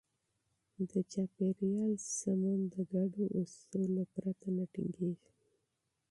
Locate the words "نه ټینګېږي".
4.57-5.31